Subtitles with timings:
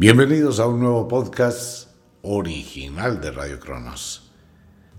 [0.00, 1.88] Bienvenidos a un nuevo podcast
[2.22, 4.30] original de Radio Cronos.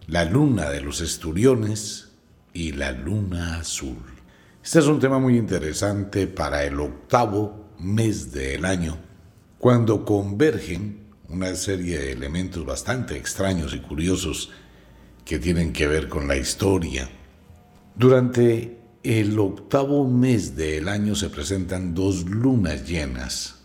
[0.07, 2.09] La luna de los esturiones
[2.51, 4.03] y la luna azul.
[4.61, 8.97] Este es un tema muy interesante para el octavo mes del año,
[9.57, 14.51] cuando convergen una serie de elementos bastante extraños y curiosos
[15.23, 17.09] que tienen que ver con la historia.
[17.95, 23.58] Durante el octavo mes del año se presentan dos lunas llenas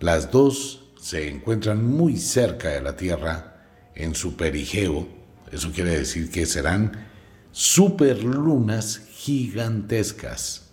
[0.00, 3.56] las dos se encuentran muy cerca de la Tierra
[3.94, 5.08] en su perigeo.
[5.50, 7.06] Eso quiere decir que serán
[7.52, 10.70] superlunas gigantescas.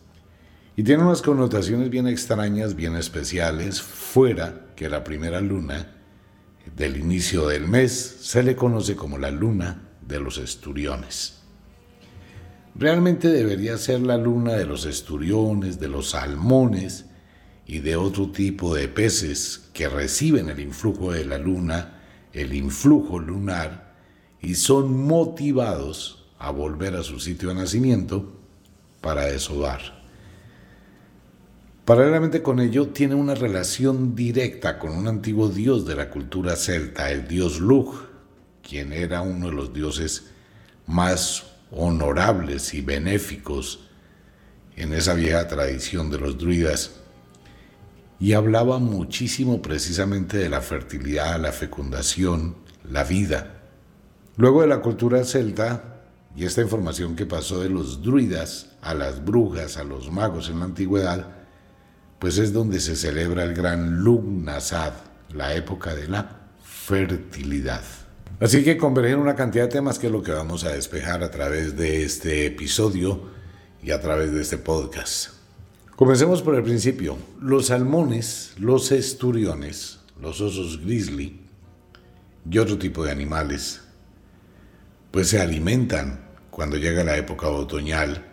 [0.75, 3.81] Y tienen unas connotaciones bien extrañas, bien especiales.
[3.81, 5.95] Fuera que la primera luna
[6.75, 11.39] del inicio del mes se le conoce como la luna de los esturiones.
[12.75, 17.05] Realmente debería ser la luna de los esturiones, de los salmones,
[17.65, 22.01] y de otro tipo de peces que reciben el influjo de la luna,
[22.33, 23.93] el influjo lunar,
[24.41, 28.33] y son motivados a volver a su sitio de nacimiento
[28.99, 30.03] para desovar.
[31.85, 37.11] Paralelamente con ello, tiene una relación directa con un antiguo dios de la cultura celta,
[37.11, 37.95] el dios Lug,
[38.61, 40.31] quien era uno de los dioses
[40.85, 43.87] más honorables y benéficos
[44.75, 47.02] en esa vieja tradición de los druidas
[48.23, 52.55] y hablaba muchísimo precisamente de la fertilidad, la fecundación,
[52.89, 53.63] la vida.
[54.37, 59.25] Luego de la cultura celta y esta información que pasó de los druidas a las
[59.25, 61.35] brujas, a los magos en la antigüedad,
[62.17, 64.93] pues es donde se celebra el gran Lugnasad,
[65.33, 67.83] la época de la fertilidad.
[68.39, 71.29] Así que convergen una cantidad de temas que es lo que vamos a despejar a
[71.29, 73.23] través de este episodio
[73.83, 75.42] y a través de este podcast.
[75.95, 77.17] Comencemos por el principio.
[77.39, 81.39] Los salmones, los esturiones, los osos grizzly
[82.49, 83.81] y otro tipo de animales,
[85.11, 88.25] pues se alimentan cuando llega la época otoñal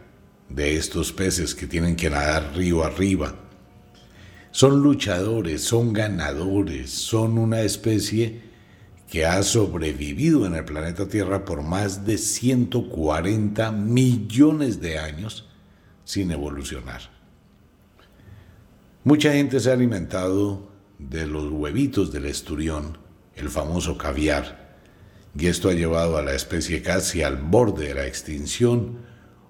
[0.48, 3.34] de estos peces que tienen que nadar río arriba.
[4.53, 8.41] Son luchadores, son ganadores, son una especie
[9.06, 15.47] que ha sobrevivido en el planeta Tierra por más de 140 millones de años
[16.04, 17.19] sin evolucionar.
[19.03, 20.69] Mucha gente se ha alimentado
[20.99, 22.99] de los huevitos del esturión,
[23.34, 24.77] el famoso caviar,
[25.34, 28.99] y esto ha llevado a la especie casi al borde de la extinción.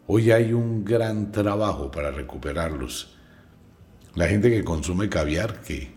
[0.07, 3.17] Hoy hay un gran trabajo para recuperarlos.
[4.15, 5.91] La gente que consume caviar, que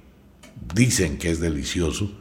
[0.73, 2.11] dicen que es delicioso,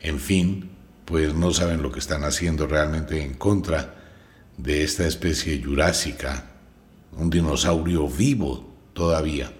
[0.00, 0.72] en fin,
[1.06, 3.94] pues no saben lo que están haciendo realmente en contra
[4.58, 6.50] de esta especie jurásica,
[7.12, 9.50] un dinosaurio vivo todavía.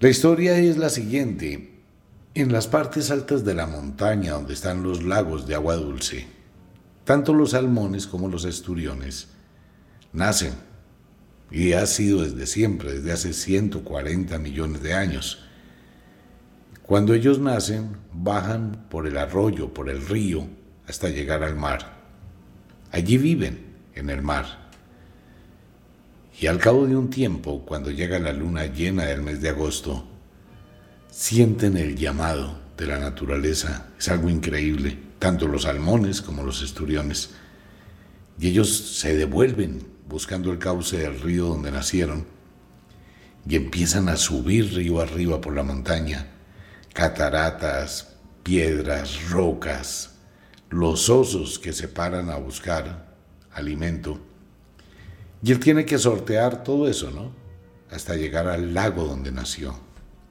[0.00, 1.82] La historia es la siguiente.
[2.32, 6.24] En las partes altas de la montaña donde están los lagos de agua dulce,
[7.02, 9.26] tanto los salmones como los esturiones
[10.12, 10.52] nacen
[11.50, 15.44] y ha sido desde siempre, desde hace 140 millones de años.
[16.84, 20.46] Cuando ellos nacen, bajan por el arroyo, por el río,
[20.86, 21.98] hasta llegar al mar.
[22.92, 24.67] Allí viven, en el mar.
[26.40, 30.06] Y al cabo de un tiempo, cuando llega la luna llena del mes de agosto,
[31.10, 33.88] sienten el llamado de la naturaleza.
[33.98, 37.30] Es algo increíble, tanto los salmones como los esturiones.
[38.38, 42.24] Y ellos se devuelven buscando el cauce del río donde nacieron
[43.48, 46.28] y empiezan a subir río arriba por la montaña.
[46.92, 50.10] Cataratas, piedras, rocas,
[50.70, 53.16] los osos que se paran a buscar
[53.52, 54.27] alimento
[55.42, 57.32] y él tiene que sortear todo eso, ¿no?
[57.90, 59.78] Hasta llegar al lago donde nació.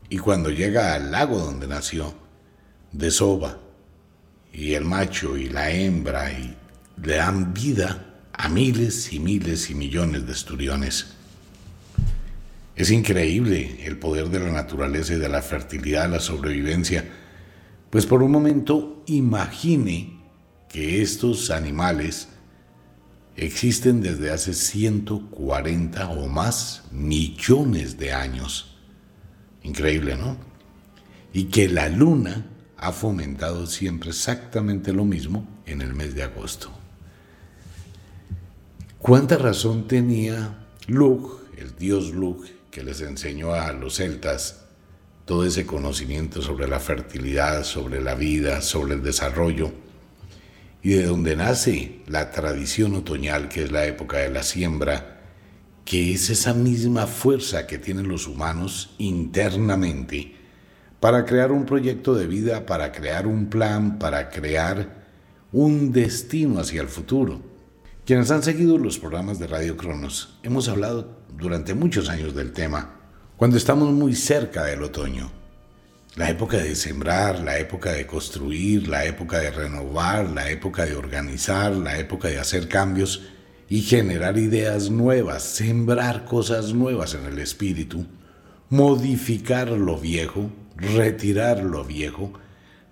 [0.09, 2.13] Y cuando llega al lago donde nació,
[2.91, 3.59] desova.
[4.53, 6.29] Y el macho y la hembra
[7.01, 11.13] le dan vida a miles y miles y millones de esturiones.
[12.75, 17.05] Es increíble el poder de la naturaleza y de la fertilidad, la sobrevivencia.
[17.90, 20.20] Pues por un momento imagine
[20.70, 22.28] que estos animales
[23.37, 28.75] existen desde hace 140 o más millones de años.
[29.63, 30.37] Increíble, ¿no?
[31.31, 32.47] Y que la luna
[32.78, 36.72] ha fomentado siempre exactamente lo mismo en el mes de agosto.
[38.97, 44.66] ¿Cuánta razón tenía Lug, el dios Lug, que les enseñó a los celtas
[45.25, 49.86] todo ese conocimiento sobre la fertilidad, sobre la vida, sobre el desarrollo?
[50.87, 55.19] Y de donde nace la tradición otoñal, que es la época de la siembra,
[55.84, 60.34] que es esa misma fuerza que tienen los humanos internamente
[61.01, 65.03] para crear un proyecto de vida, para crear un plan, para crear
[65.51, 67.41] un destino hacia el futuro.
[68.05, 72.95] Quienes han seguido los programas de Radio Cronos, hemos hablado durante muchos años del tema,
[73.35, 75.36] cuando estamos muy cerca del otoño.
[76.17, 80.96] La época de sembrar, la época de construir, la época de renovar, la época de
[80.96, 83.28] organizar, la época de hacer cambios
[83.69, 88.08] y generar ideas nuevas, sembrar cosas nuevas en el espíritu,
[88.72, 92.34] modificar lo viejo, retirar lo viejo,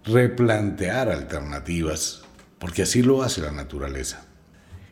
[0.04, 2.22] replantear alternativas,
[2.60, 4.28] porque así lo hace la naturaleza.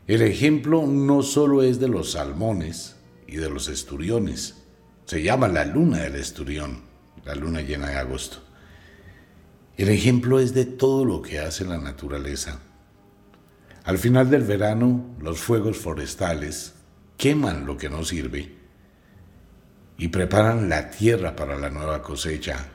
[0.08, 2.96] El ejemplo no solo es de los salmones
[3.28, 4.56] y de los esturiones,
[5.04, 6.93] se llama la luna del esturión,
[7.24, 8.38] la luna llena de agosto.
[9.76, 12.60] El ejemplo es de todo lo que hace la naturaleza.
[13.84, 16.74] Al final del verano, los fuegos forestales
[17.16, 18.54] queman lo que no sirve
[19.98, 22.68] y preparan la tierra para la nueva cosecha.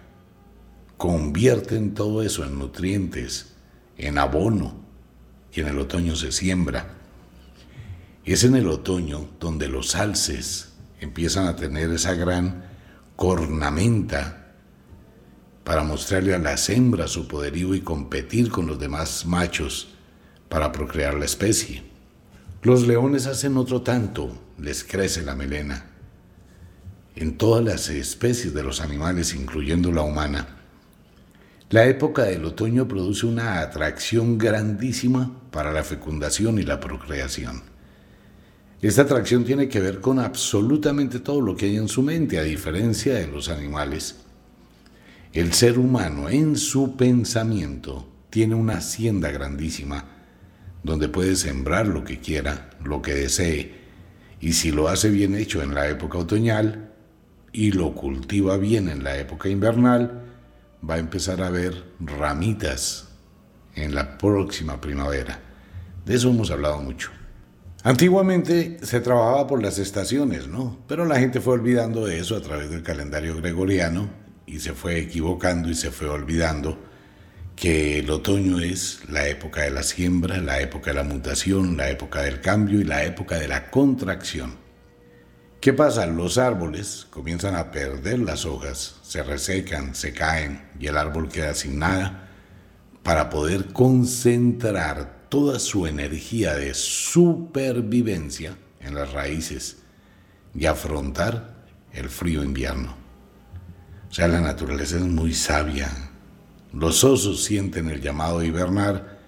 [0.98, 3.54] Convierten todo eso en nutrientes,
[3.98, 4.76] en abono,
[5.52, 6.96] y en el otoño se siembra.
[8.26, 12.66] Es en el otoño donde los alces empiezan a tener esa gran
[13.16, 14.39] cornamenta
[15.70, 19.90] para mostrarle a las hembras su poderío y competir con los demás machos
[20.50, 21.84] para procrear la especie.
[22.64, 25.86] Los leones hacen otro tanto, les crece la melena.
[27.16, 30.58] En todas las especies de los animales, incluyendo la humana,
[31.70, 37.62] la época del otoño produce una atracción grandísima para la fecundación y la procreación.
[38.82, 42.42] Esta atracción tiene que ver con absolutamente todo lo que hay en su mente, a
[42.42, 44.29] diferencia de los animales.
[45.32, 50.06] El ser humano en su pensamiento tiene una hacienda grandísima
[50.82, 53.76] donde puede sembrar lo que quiera, lo que desee,
[54.42, 56.94] y si lo hace bien hecho en la época otoñal
[57.52, 60.24] y lo cultiva bien en la época invernal,
[60.88, 63.10] va a empezar a ver ramitas
[63.76, 65.40] en la próxima primavera.
[66.08, 67.12] De eso hemos hablado mucho.
[67.84, 70.80] Antiguamente se trabajaba por las estaciones, ¿no?
[70.88, 74.10] Pero la gente fue olvidando de eso a través del calendario gregoriano
[74.50, 76.78] y se fue equivocando y se fue olvidando
[77.56, 81.90] que el otoño es la época de la siembra, la época de la mutación, la
[81.90, 84.58] época del cambio y la época de la contracción.
[85.60, 86.06] ¿Qué pasa?
[86.06, 91.54] Los árboles comienzan a perder las hojas, se resecan, se caen y el árbol queda
[91.54, 92.30] sin nada
[93.04, 99.80] para poder concentrar toda su energía de supervivencia en las raíces
[100.56, 102.99] y afrontar el frío invierno.
[104.10, 105.90] O sea, la naturaleza es muy sabia.
[106.74, 109.20] Los osos sienten el llamado de hibernar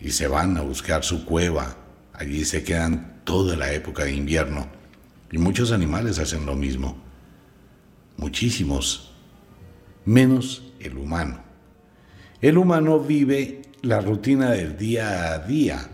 [0.00, 1.76] y se van a buscar su cueva.
[2.12, 4.66] Allí se quedan toda la época de invierno
[5.32, 6.96] y muchos animales hacen lo mismo.
[8.18, 9.12] Muchísimos.
[10.04, 11.40] Menos el humano.
[12.40, 15.88] El humano vive la rutina del día a día.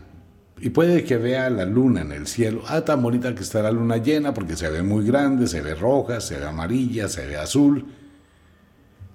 [0.61, 2.63] Y puede que vea la luna en el cielo.
[2.67, 5.77] Ah, tan bonita que está la luna llena porque se ve muy grande, se ve
[5.77, 7.87] roja, se ve amarilla, se ve azul.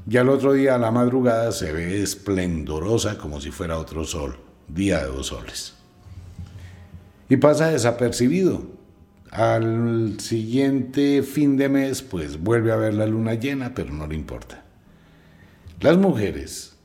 [0.10, 4.38] Y al otro día a la madrugada se ve esplendorosa como si fuera otro sol,
[4.68, 5.76] día de dos soles.
[7.30, 8.64] Y pasa desapercibido.
[9.32, 14.16] Al siguiente fin de mes, pues vuelve a ver la luna llena, pero no le
[14.16, 14.64] importa.
[15.80, 16.76] Las mujeres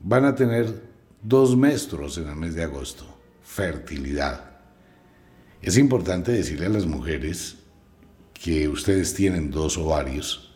[0.00, 0.82] van a tener
[1.22, 3.04] dos menstruos en el mes de agosto,
[3.42, 4.50] fertilidad.
[5.60, 7.56] Es importante decirle a las mujeres
[8.34, 10.51] que ustedes tienen dos ovarios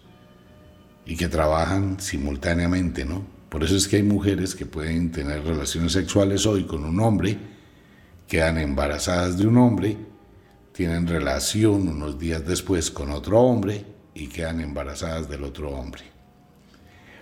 [1.06, 3.24] y que trabajan simultáneamente, ¿no?
[3.48, 7.38] Por eso es que hay mujeres que pueden tener relaciones sexuales hoy con un hombre,
[8.26, 9.96] quedan embarazadas de un hombre
[10.76, 16.02] tienen relación unos días después con otro hombre y quedan embarazadas del otro hombre.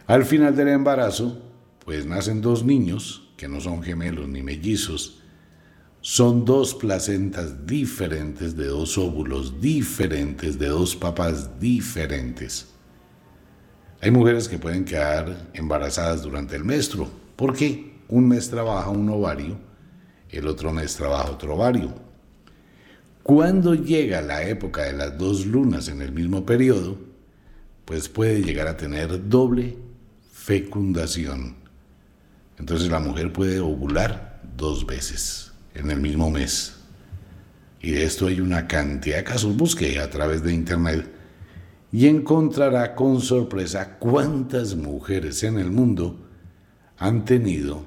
[0.09, 1.41] Al final del embarazo,
[1.85, 5.21] pues nacen dos niños, que no son gemelos ni mellizos,
[6.01, 12.74] son dos placentas diferentes de dos óvulos diferentes de dos papás diferentes.
[14.05, 19.57] Hay mujeres que pueden quedar embarazadas durante el menstruo, porque un mes trabaja un ovario,
[20.29, 21.95] el otro mes trabaja otro ovario.
[23.23, 26.99] Cuando llega la época de las dos lunas en el mismo periodo,
[27.87, 29.79] pues puede llegar a tener doble
[30.31, 31.57] fecundación.
[32.59, 36.75] Entonces la mujer puede ovular dos veces en el mismo mes.
[37.81, 39.57] Y de esto hay una cantidad de casos.
[39.57, 41.14] Busque a través de internet
[41.95, 46.27] y encontrará con sorpresa cuántas mujeres en el mundo
[46.99, 47.87] han tenido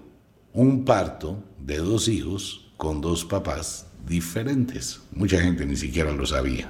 [0.54, 5.02] un parto de dos hijos con dos papás diferentes.
[5.12, 6.70] Mucha gente ni siquiera lo sabía.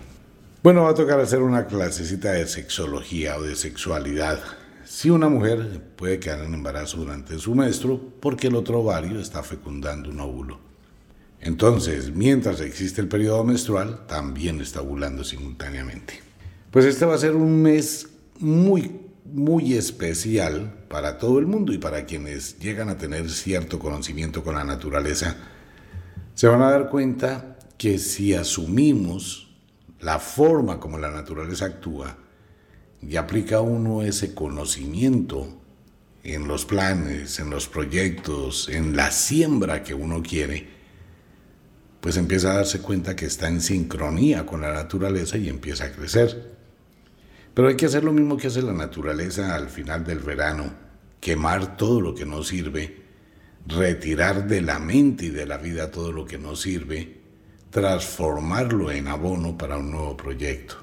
[0.64, 4.40] Bueno, va a tocar hacer una clasecita de sexología o de sexualidad.
[4.84, 9.44] si una mujer puede quedar en embarazo durante su menstruo porque el otro ovario está
[9.44, 10.60] fecundando un óvulo.
[11.40, 16.27] Entonces, mientras existe el periodo menstrual, también está ovulando simultáneamente.
[16.78, 18.08] Pues este va a ser un mes
[18.38, 24.44] muy, muy especial para todo el mundo y para quienes llegan a tener cierto conocimiento
[24.44, 25.38] con la naturaleza.
[26.36, 29.58] Se van a dar cuenta que si asumimos
[30.02, 32.16] la forma como la naturaleza actúa
[33.02, 35.48] y aplica uno ese conocimiento
[36.24, 40.68] en los planes, en los proyectos, en la siembra que uno quiere,
[42.02, 45.92] pues empieza a darse cuenta que está en sincronía con la naturaleza y empieza a
[45.92, 46.57] crecer.
[47.58, 50.72] Pero hay que hacer lo mismo que hace la naturaleza al final del verano,
[51.20, 53.02] quemar todo lo que no sirve,
[53.66, 57.20] retirar de la mente y de la vida todo lo que no sirve,
[57.72, 60.76] transformarlo en abono para un nuevo proyecto.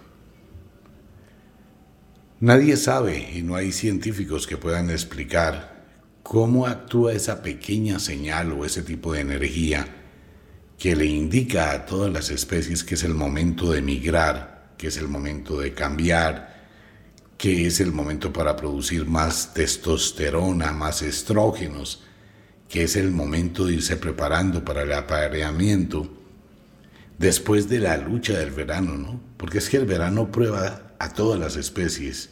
[2.41, 5.85] Nadie sabe y no hay científicos que puedan explicar
[6.25, 9.87] cómo actúa esa pequeña señal o ese tipo de energía
[10.77, 14.97] que le indica a todas las especies que es el momento de migrar, que es
[14.97, 16.54] el momento de cambiar,
[17.45, 22.03] que es el momento para producir más testosterona, más estrógenos,
[22.71, 26.11] que es el momento de irse preparando para el apareamiento
[27.19, 29.21] después de la lucha del verano, ¿no?
[29.37, 32.31] Porque es que el verano prueba a todas las especies,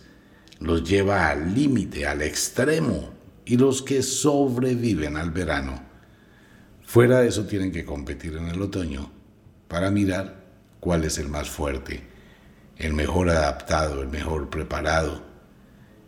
[0.61, 3.13] los lleva al límite, al extremo,
[3.45, 5.83] y los que sobreviven al verano,
[6.87, 9.13] fuera de eso tienen que competir en el otoño
[9.69, 10.43] para mirar
[10.81, 12.12] cuál es el más fuerte,
[12.83, 15.23] el mejor adaptado, el mejor preparado,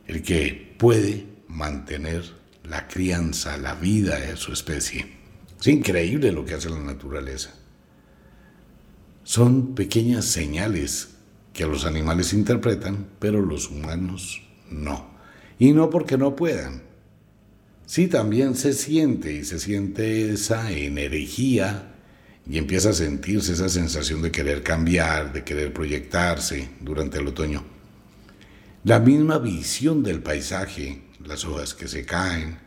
[0.06, 2.24] el que puede mantener
[2.64, 5.06] la crianza, la vida de su especie.
[5.60, 7.54] Es increíble lo que hace la naturaleza.
[9.22, 11.10] Son pequeñas señales
[11.52, 15.14] que los animales interpretan, pero los humanos no.
[15.60, 16.82] Y no porque no puedan.
[17.86, 21.93] Sí, también se siente y se siente esa energía
[22.46, 27.64] y empieza a sentirse esa sensación de querer cambiar, de querer proyectarse durante el otoño.
[28.84, 32.58] La misma visión del paisaje, las hojas que se caen,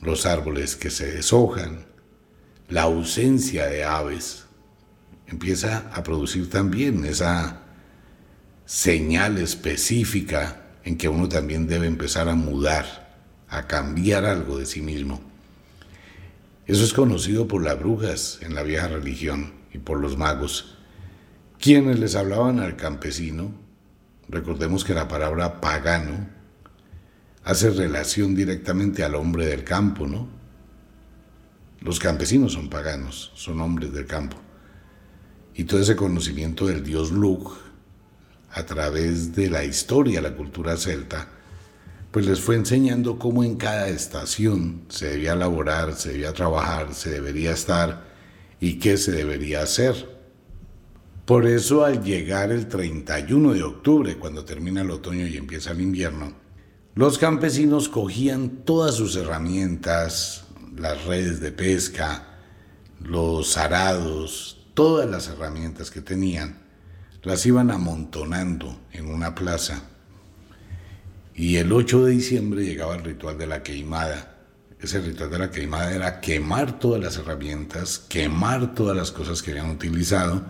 [0.00, 1.86] los árboles que se deshojan,
[2.68, 4.44] la ausencia de aves,
[5.28, 7.62] empieza a producir también esa
[8.64, 13.16] señal específica en que uno también debe empezar a mudar,
[13.48, 15.20] a cambiar algo de sí mismo.
[16.66, 20.76] Eso es conocido por las brujas en la vieja religión y por los magos,
[21.60, 23.52] quienes les hablaban al campesino.
[24.28, 26.28] Recordemos que la palabra pagano
[27.44, 30.28] hace relación directamente al hombre del campo, ¿no?
[31.80, 34.36] Los campesinos son paganos, son hombres del campo.
[35.54, 37.56] Y todo ese conocimiento del dios Lug,
[38.50, 41.28] a través de la historia, la cultura celta,
[42.16, 47.10] pues les fue enseñando cómo en cada estación se debía laborar, se debía trabajar, se
[47.10, 48.04] debería estar
[48.58, 50.16] y qué se debería hacer.
[51.26, 55.82] Por eso al llegar el 31 de octubre, cuando termina el otoño y empieza el
[55.82, 56.32] invierno,
[56.94, 60.44] los campesinos cogían todas sus herramientas,
[60.74, 62.38] las redes de pesca,
[62.98, 66.62] los arados, todas las herramientas que tenían,
[67.24, 69.90] las iban amontonando en una plaza.
[71.38, 74.38] Y el 8 de diciembre llegaba el ritual de la queimada.
[74.80, 79.50] Ese ritual de la queimada era quemar todas las herramientas, quemar todas las cosas que
[79.50, 80.46] habían utilizado,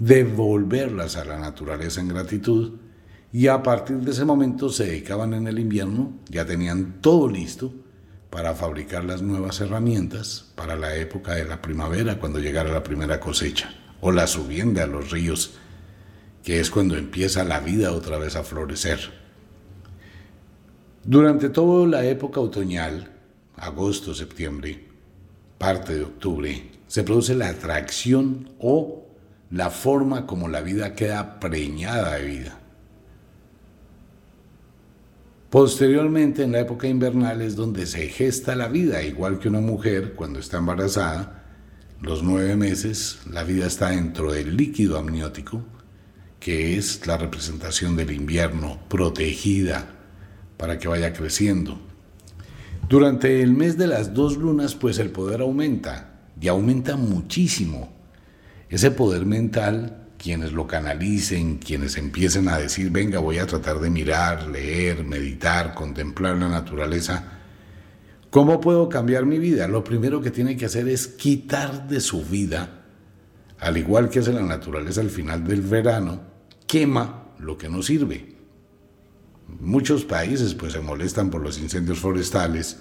[0.00, 2.80] devolverlas a la naturaleza en gratitud
[3.32, 7.72] y a partir de ese momento se dedicaban en el invierno, ya tenían todo listo
[8.28, 13.20] para fabricar las nuevas herramientas para la época de la primavera, cuando llegara la primera
[13.20, 15.54] cosecha, o la subienda a los ríos,
[16.42, 19.17] que es cuando empieza la vida otra vez a florecer.
[21.04, 23.10] Durante toda la época otoñal,
[23.56, 24.84] agosto, septiembre,
[25.56, 29.06] parte de octubre, se produce la atracción o
[29.50, 32.60] la forma como la vida queda preñada de vida.
[35.50, 40.14] Posteriormente, en la época invernal es donde se gesta la vida, igual que una mujer
[40.14, 41.44] cuando está embarazada,
[42.02, 45.64] los nueve meses, la vida está dentro del líquido amniótico,
[46.38, 49.97] que es la representación del invierno, protegida
[50.58, 51.80] para que vaya creciendo.
[52.88, 57.92] Durante el mes de las dos lunas, pues el poder aumenta, y aumenta muchísimo.
[58.68, 63.88] Ese poder mental quienes lo canalicen, quienes empiecen a decir, venga, voy a tratar de
[63.88, 67.38] mirar, leer, meditar, contemplar la naturaleza,
[68.28, 69.68] ¿cómo puedo cambiar mi vida?
[69.68, 72.82] Lo primero que tiene que hacer es quitar de su vida,
[73.60, 76.20] al igual que hace la naturaleza al final del verano,
[76.66, 78.37] quema lo que no sirve.
[79.60, 82.78] Muchos países pues se molestan por los incendios forestales,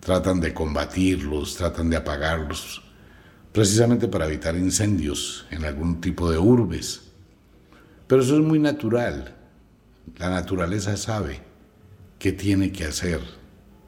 [0.00, 2.82] tratan de combatirlos, tratan de apagarlos,
[3.52, 7.12] precisamente para evitar incendios en algún tipo de urbes.
[8.06, 9.34] Pero eso es muy natural.
[10.18, 11.40] La naturaleza sabe
[12.18, 13.20] qué tiene que hacer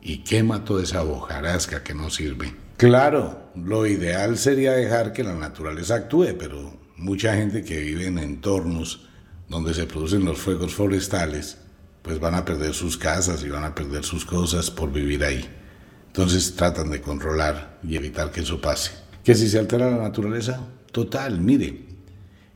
[0.00, 2.54] y quema toda esa hojarasca que no sirve.
[2.78, 8.18] Claro, lo ideal sería dejar que la naturaleza actúe, pero mucha gente que vive en
[8.18, 9.08] entornos
[9.48, 11.58] donde se producen los fuegos forestales,
[12.08, 15.46] pues van a perder sus casas y van a perder sus cosas por vivir ahí.
[16.06, 18.92] Entonces tratan de controlar y evitar que eso pase.
[19.22, 20.58] ¿Que si se altera la naturaleza?
[20.90, 21.84] Total, mire,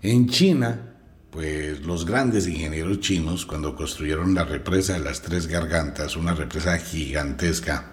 [0.01, 0.95] en China,
[1.31, 6.79] pues los grandes ingenieros chinos, cuando construyeron la represa de las Tres Gargantas, una represa
[6.79, 7.93] gigantesca,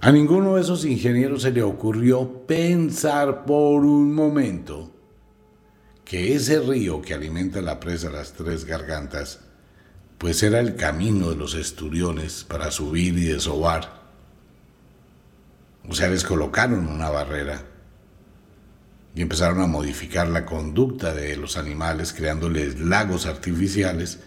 [0.00, 4.90] a ninguno de esos ingenieros se le ocurrió pensar por un momento
[6.04, 9.38] que ese río que alimenta la presa de las Tres Gargantas,
[10.20, 14.02] pues era el camino de los esturiones para subir y desovar.
[15.88, 17.64] O sea, les colocaron una barrera
[19.14, 24.18] y empezaron a modificar la conducta de los animales, creándoles lagos artificiales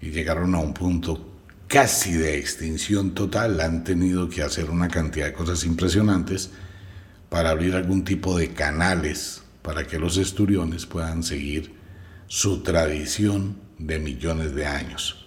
[0.00, 1.34] y llegaron a un punto
[1.68, 3.60] casi de extinción total.
[3.60, 6.52] Han tenido que hacer una cantidad de cosas impresionantes
[7.28, 11.74] para abrir algún tipo de canales para que los esturiones puedan seguir
[12.28, 15.23] su tradición de millones de años.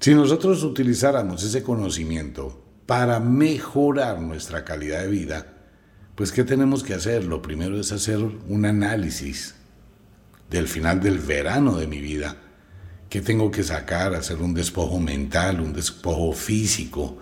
[0.00, 5.58] Si nosotros utilizáramos ese conocimiento para mejorar nuestra calidad de vida,
[6.14, 7.24] pues ¿qué tenemos que hacer?
[7.24, 9.56] Lo primero es hacer un análisis
[10.48, 12.34] del final del verano de mi vida.
[13.10, 14.14] ¿Qué tengo que sacar?
[14.14, 17.18] Hacer un despojo mental, un despojo físico,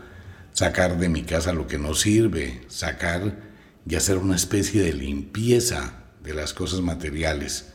[0.52, 3.40] sacar de mi casa lo que no sirve, sacar
[3.88, 7.72] y hacer una especie de limpieza de las cosas materiales.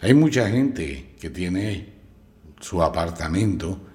[0.00, 1.94] Hay mucha gente que tiene
[2.60, 3.87] su apartamento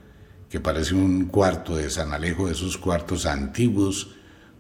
[0.53, 4.12] que parece un cuarto de San Alejo, de esos cuartos antiguos,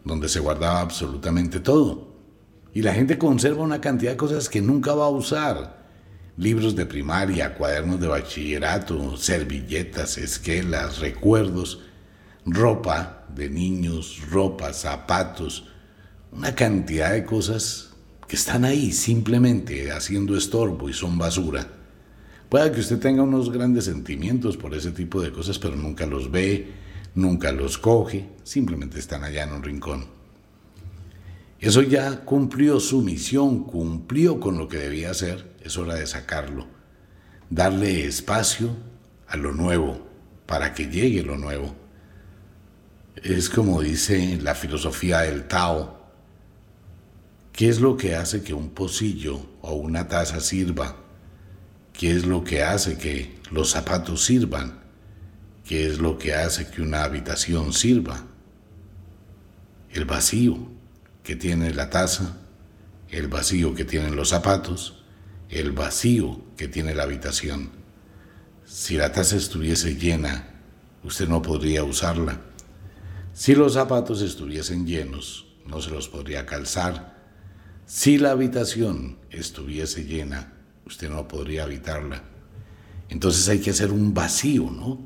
[0.03, 2.15] donde se guardaba absolutamente todo.
[2.73, 5.85] Y la gente conserva una cantidad de cosas que nunca va a usar.
[6.35, 11.81] Libros de primaria, cuadernos de bachillerato, servilletas, esquelas, recuerdos,
[12.43, 15.65] ropa de niños, ropa, zapatos,
[16.31, 17.91] una cantidad de cosas
[18.27, 21.82] que están ahí simplemente haciendo estorbo y son basura.
[22.53, 26.29] Puede que usted tenga unos grandes sentimientos por ese tipo de cosas, pero nunca los
[26.29, 26.67] ve,
[27.15, 30.05] nunca los coge, simplemente están allá en un rincón.
[31.59, 36.67] Eso ya cumplió su misión, cumplió con lo que debía hacer, es hora de sacarlo,
[37.49, 38.69] darle espacio
[39.27, 40.07] a lo nuevo,
[40.45, 41.73] para que llegue lo nuevo.
[43.15, 46.05] Es como dice la filosofía del Tao,
[47.51, 51.02] ¿qué es lo que hace que un pocillo o una taza sirva?
[51.93, 54.81] ¿Qué es lo que hace que los zapatos sirvan?
[55.63, 58.25] ¿Qué es lo que hace que una habitación sirva?
[59.91, 60.57] El vacío
[61.23, 62.37] que tiene la taza,
[63.09, 65.03] el vacío que tienen los zapatos,
[65.49, 67.69] el vacío que tiene la habitación.
[68.65, 70.49] Si la taza estuviese llena,
[71.03, 72.41] usted no podría usarla.
[73.33, 77.17] Si los zapatos estuviesen llenos, no se los podría calzar.
[77.85, 80.53] Si la habitación estuviese llena,
[80.85, 82.23] usted no podría habitarla.
[83.09, 84.99] Entonces hay que hacer un vacío, ¿no?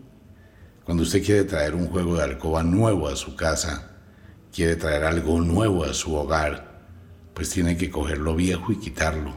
[0.84, 3.98] Cuando usted quiere traer un juego de alcoba nuevo a su casa,
[4.54, 6.82] quiere traer algo nuevo a su hogar,
[7.34, 9.34] pues tiene que coger lo viejo y quitarlo.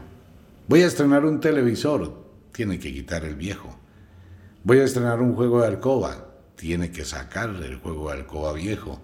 [0.69, 3.77] Voy a estrenar un televisor, tiene que quitar el viejo.
[4.63, 9.01] Voy a estrenar un juego de alcoba, tiene que sacar el juego de alcoba viejo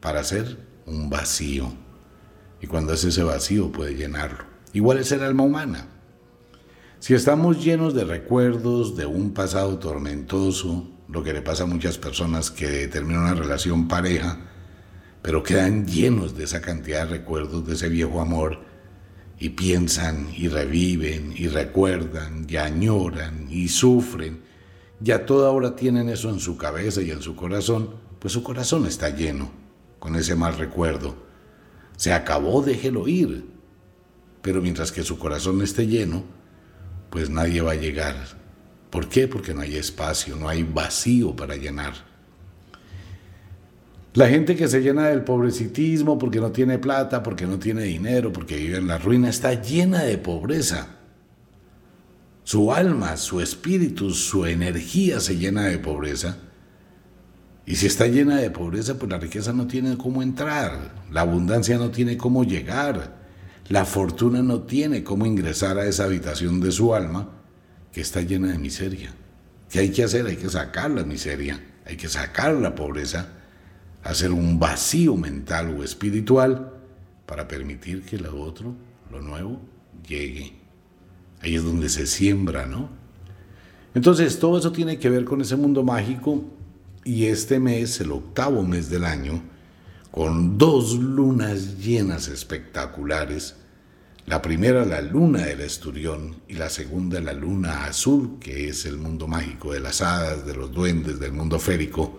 [0.00, 1.72] para hacer un vacío.
[2.60, 4.44] Y cuando hace ese vacío puede llenarlo.
[4.72, 5.88] Igual es el alma humana.
[7.06, 11.98] Si estamos llenos de recuerdos de un pasado tormentoso, lo que le pasa a muchas
[11.98, 14.40] personas que terminan una relación pareja,
[15.22, 18.58] pero quedan llenos de esa cantidad de recuerdos de ese viejo amor
[19.38, 24.42] y piensan y reviven y recuerdan y añoran y sufren.
[24.98, 28.84] Ya toda hora tienen eso en su cabeza y en su corazón, pues su corazón
[28.84, 29.52] está lleno
[30.00, 31.14] con ese mal recuerdo.
[31.96, 33.46] Se acabó, déjelo ir.
[34.42, 36.34] Pero mientras que su corazón esté lleno,
[37.10, 38.16] pues nadie va a llegar
[38.90, 39.28] ¿Por qué?
[39.28, 41.92] Porque no hay espacio, no hay vacío para llenar.
[44.14, 48.32] La gente que se llena del pobrecitismo porque no tiene plata, porque no tiene dinero,
[48.32, 50.86] porque vive en la ruina, está llena de pobreza.
[52.44, 56.38] Su alma, su espíritu, su energía se llena de pobreza.
[57.66, 61.76] Y si está llena de pobreza, pues la riqueza no tiene cómo entrar, la abundancia
[61.76, 63.15] no tiene cómo llegar,
[63.68, 67.30] la fortuna no tiene cómo ingresar a esa habitación de su alma
[67.92, 69.12] que está llena de miseria.
[69.70, 70.26] ¿Qué hay que hacer?
[70.26, 73.28] Hay que sacar la miseria, hay que sacar la pobreza,
[74.04, 76.72] hacer un vacío mental o espiritual
[77.26, 78.74] para permitir que lo otro,
[79.10, 79.60] lo nuevo,
[80.06, 80.52] llegue.
[81.40, 82.88] Ahí es donde se siembra, ¿no?
[83.94, 86.44] Entonces, todo eso tiene que ver con ese mundo mágico
[87.02, 89.42] y este mes, el octavo mes del año,
[90.16, 93.54] con dos lunas llenas espectaculares,
[94.24, 98.96] la primera la luna del esturión y la segunda la luna azul, que es el
[98.96, 102.18] mundo mágico de las hadas, de los duendes, del mundo férico,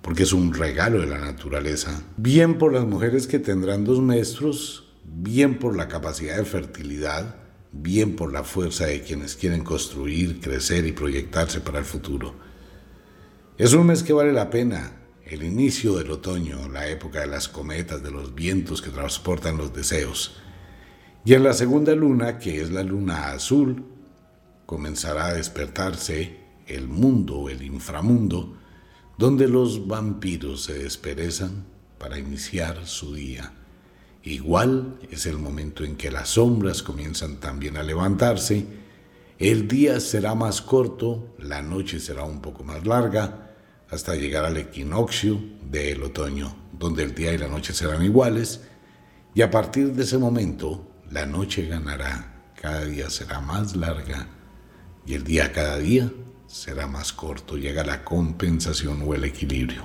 [0.00, 2.02] porque es un regalo de la naturaleza.
[2.16, 7.36] Bien por las mujeres que tendrán dos maestros, bien por la capacidad de fertilidad,
[7.72, 12.34] bien por la fuerza de quienes quieren construir, crecer y proyectarse para el futuro.
[13.58, 14.92] Es un mes que vale la pena,
[15.28, 19.74] el inicio del otoño, la época de las cometas, de los vientos que transportan los
[19.74, 20.36] deseos.
[21.24, 23.84] Y en la segunda luna, que es la luna azul,
[24.64, 28.56] comenzará a despertarse el mundo, el inframundo,
[29.18, 31.66] donde los vampiros se desperezan
[31.98, 33.52] para iniciar su día.
[34.22, 38.66] Igual es el momento en que las sombras comienzan también a levantarse,
[39.38, 43.47] el día será más corto, la noche será un poco más larga,
[43.90, 48.60] hasta llegar al equinoccio del otoño, donde el día y la noche serán iguales,
[49.34, 54.28] y a partir de ese momento la noche ganará, cada día será más larga
[55.06, 56.10] y el día cada día
[56.46, 59.84] será más corto, llega la compensación o el equilibrio.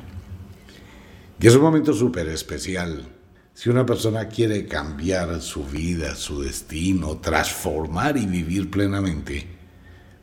[1.40, 3.08] Y es un momento súper especial.
[3.54, 9.48] Si una persona quiere cambiar su vida, su destino, transformar y vivir plenamente,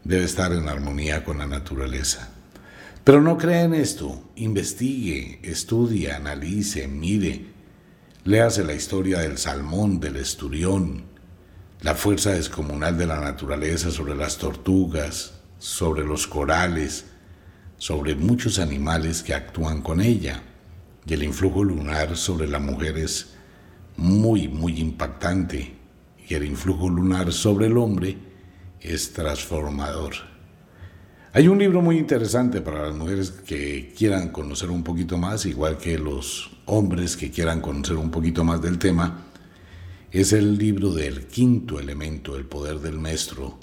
[0.03, 2.30] debe estar en armonía con la naturaleza.
[3.05, 7.51] Pero no crea en esto, investigue, estudie, analice, mire,
[8.25, 11.05] Léase la historia del salmón, del esturión,
[11.81, 17.07] la fuerza descomunal de la naturaleza sobre las tortugas, sobre los corales,
[17.79, 20.43] sobre muchos animales que actúan con ella.
[21.07, 23.31] Y el influjo lunar sobre la mujer es
[23.97, 25.77] muy, muy impactante.
[26.29, 28.19] Y el influjo lunar sobre el hombre
[28.81, 30.30] es transformador.
[31.33, 35.79] Hay un libro muy interesante para las mujeres que quieran conocer un poquito más, igual
[35.79, 39.27] que los hombres que quieran conocer un poquito más del tema.
[40.11, 43.61] Es el libro del quinto elemento, el poder del maestro.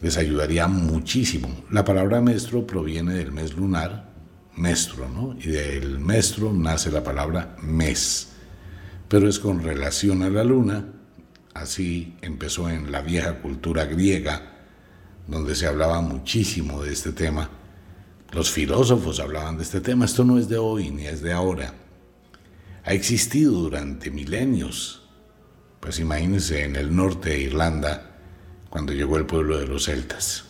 [0.00, 1.64] Les ayudaría muchísimo.
[1.70, 4.08] La palabra maestro proviene del mes lunar,
[4.56, 5.36] maestro, ¿no?
[5.38, 8.30] Y del maestro nace la palabra mes.
[9.08, 10.86] Pero es con relación a la luna,
[11.52, 14.59] así empezó en la vieja cultura griega,
[15.30, 17.48] donde se hablaba muchísimo de este tema.
[18.32, 20.04] Los filósofos hablaban de este tema.
[20.04, 21.72] Esto no es de hoy ni es de ahora.
[22.84, 25.08] Ha existido durante milenios.
[25.78, 28.18] Pues imagínense en el norte de Irlanda,
[28.68, 30.44] cuando llegó el pueblo de los celtas.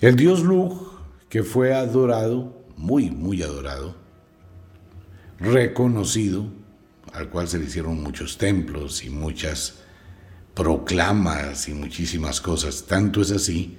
[0.00, 0.90] El dios Lug,
[1.28, 3.96] que fue adorado, muy, muy adorado,
[5.38, 6.46] reconocido,
[7.12, 9.83] al cual se le hicieron muchos templos y muchas
[10.54, 12.84] proclamas y muchísimas cosas.
[12.86, 13.78] Tanto es así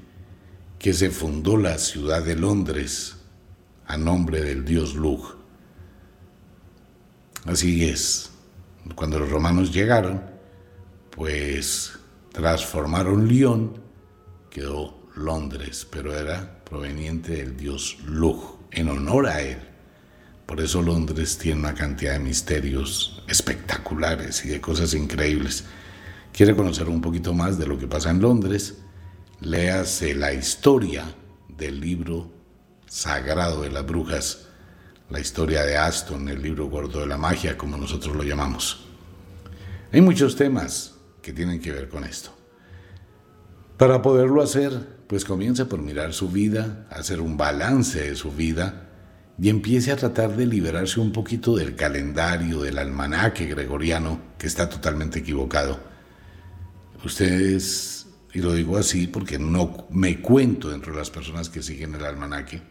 [0.78, 3.16] que se fundó la ciudad de Londres
[3.88, 5.36] a nombre del dios Lug.
[7.46, 8.32] Así es,
[8.96, 10.22] cuando los romanos llegaron,
[11.12, 11.94] pues
[12.34, 13.80] transformaron Lyon,
[14.50, 19.60] quedó Londres, pero era proveniente del dios Lug, en honor a él.
[20.46, 25.66] Por eso Londres tiene una cantidad de misterios espectaculares y de cosas increíbles
[26.36, 28.80] quiere conocer un poquito más de lo que pasa en Londres,
[29.40, 31.06] léase la historia
[31.48, 32.30] del libro
[32.88, 34.48] sagrado de las brujas,
[35.10, 38.86] la historia de Aston, el libro gordo de la magia, como nosotros lo llamamos.
[39.94, 42.32] Hay muchos temas que tienen que ver con esto.
[43.78, 48.90] Para poderlo hacer, pues comience por mirar su vida, hacer un balance de su vida
[49.40, 54.68] y empiece a tratar de liberarse un poquito del calendario, del almanaque gregoriano, que está
[54.68, 55.95] totalmente equivocado
[57.06, 61.94] Ustedes, y lo digo así porque no me cuento dentro de las personas que siguen
[61.94, 62.64] el almanaque,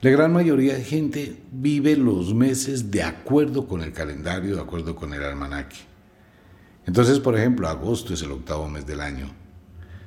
[0.00, 4.94] la gran mayoría de gente vive los meses de acuerdo con el calendario, de acuerdo
[4.94, 5.76] con el almanaque.
[6.86, 9.32] Entonces, por ejemplo, agosto es el octavo mes del año,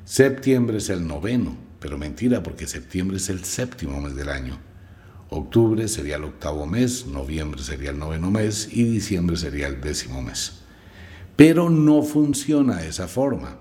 [0.06, 4.58] septiembre es el noveno, pero mentira porque septiembre es el séptimo mes del año.
[5.30, 10.22] Octubre sería el octavo mes, noviembre sería el noveno mes y diciembre sería el décimo
[10.22, 10.65] mes.
[11.36, 13.58] Pero no funciona de esa forma.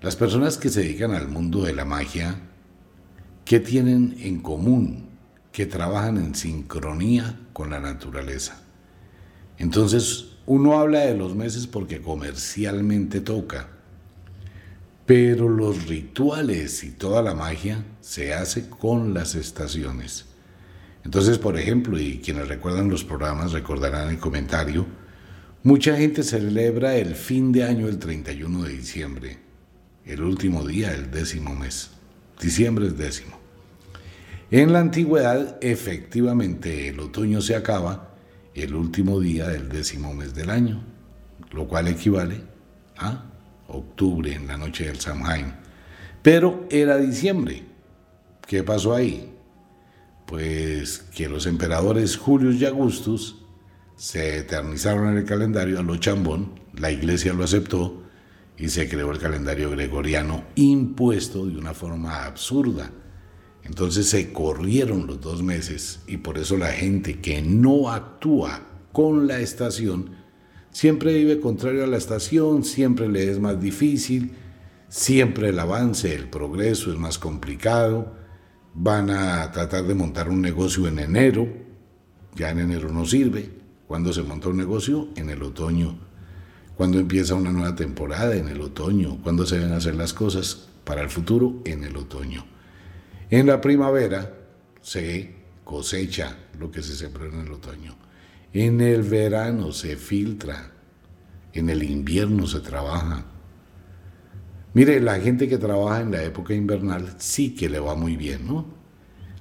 [0.00, 2.40] Las personas que se dedican al mundo de la magia,
[3.44, 5.08] ¿qué tienen en común?
[5.52, 8.60] Que trabajan en sincronía con la naturaleza.
[9.56, 13.68] Entonces, uno habla de los meses porque comercialmente toca,
[15.06, 20.24] Pero los rituales y toda la magia se hace con las estaciones.
[21.04, 24.86] Entonces, por ejemplo, y quienes recuerdan los programas recordarán el comentario,
[25.64, 29.38] mucha gente celebra el fin de año el 31 de diciembre,
[30.04, 31.90] el último día del décimo mes.
[32.40, 33.38] Diciembre es décimo.
[34.50, 38.14] En la antigüedad, efectivamente, el otoño se acaba
[38.54, 40.84] el último día del décimo mes del año,
[41.50, 42.42] lo cual equivale
[42.98, 43.24] a
[43.68, 45.54] octubre, en la noche del Samhain.
[46.22, 47.62] Pero era diciembre.
[48.46, 49.32] ¿Qué pasó ahí?
[50.26, 53.43] Pues que los emperadores Julius y Augustus
[54.04, 58.02] se eternizaron en el calendario a lo chambón, la iglesia lo aceptó
[58.58, 62.90] y se creó el calendario gregoriano impuesto de una forma absurda.
[63.62, 68.60] Entonces se corrieron los dos meses y por eso la gente que no actúa
[68.92, 70.10] con la estación
[70.70, 74.32] siempre vive contrario a la estación, siempre le es más difícil,
[74.86, 78.12] siempre el avance, el progreso es más complicado,
[78.74, 81.48] van a tratar de montar un negocio en enero,
[82.34, 85.98] ya en enero no sirve, cuando se monta un negocio en el otoño,
[86.76, 91.02] cuando empieza una nueva temporada en el otoño, cuando se deben hacer las cosas para
[91.02, 92.44] el futuro en el otoño.
[93.30, 94.34] En la primavera
[94.80, 97.96] se cosecha lo que se sembró en el otoño.
[98.52, 100.72] En el verano se filtra,
[101.52, 103.24] en el invierno se trabaja.
[104.74, 108.46] Mire, la gente que trabaja en la época invernal sí que le va muy bien,
[108.46, 108.66] ¿no?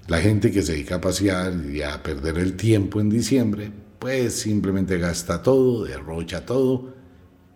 [0.08, 3.72] La gente que se dedica a pasear y a perder el tiempo en diciembre,
[4.04, 6.94] pues simplemente gasta todo, derrocha todo,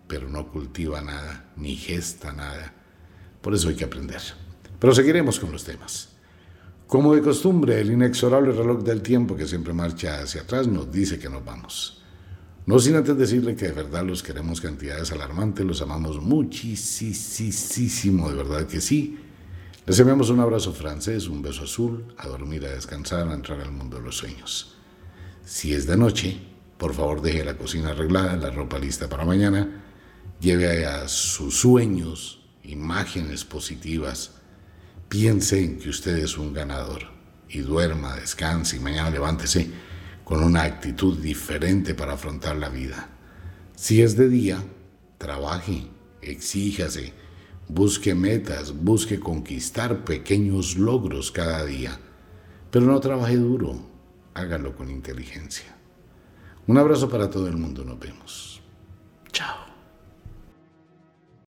[0.07, 2.73] pero no cultiva nada, ni gesta nada.
[3.41, 4.21] Por eso hay que aprender.
[4.79, 6.07] Pero seguiremos con los temas.
[6.87, 11.19] Como de costumbre, el inexorable reloj del tiempo que siempre marcha hacia atrás nos dice
[11.19, 12.01] que nos vamos.
[12.65, 18.35] No sin antes decirle que de verdad los queremos cantidades alarmantes, los amamos muchísimo, de
[18.35, 19.19] verdad que sí.
[19.85, 23.73] Les enviamos un abrazo francés, un beso azul, a dormir, a descansar, a entrar al
[23.73, 24.76] mundo de los sueños.
[25.47, 26.37] Si es de noche,
[26.77, 29.81] por favor deje la cocina arreglada, la ropa lista para mañana,
[30.41, 34.31] lleve a sus sueños imágenes positivas,
[35.07, 37.03] piense en que usted es un ganador
[37.47, 39.71] y duerma, descanse y mañana levántese
[40.25, 43.07] con una actitud diferente para afrontar la vida.
[43.73, 44.61] Si es de día,
[45.17, 45.87] trabaje,
[46.21, 47.13] exíjase,
[47.69, 51.97] busque metas, busque conquistar pequeños logros cada día,
[52.69, 53.86] pero no trabaje duro,
[54.37, 55.75] hágalo con inteligencia.
[56.67, 58.61] Un abrazo para todo el mundo, nos vemos.
[59.31, 59.66] Chao.